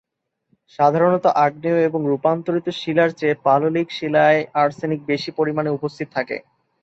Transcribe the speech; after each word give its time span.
সাধারণত 0.79 1.25
আগ্নেয় 1.41 1.81
এবং 1.83 2.01
রূপান্তরিত 2.05 2.67
শিলার 2.79 3.09
চেয়ে 3.11 3.35
পাললিক 3.45 3.87
শিলায় 3.91 4.39
আর্সেনিক 4.55 4.99
বেশি 5.07 5.29
পরিমাণে 5.37 5.69
উপস্থিত 5.69 6.07
থাকে। 6.13 6.37